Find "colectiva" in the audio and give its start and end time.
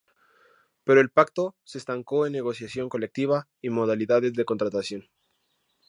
2.89-3.49